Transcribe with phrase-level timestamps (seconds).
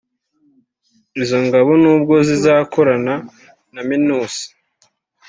[1.21, 3.13] Izo ngabo nubwo zizakorana
[3.73, 4.35] na Minuss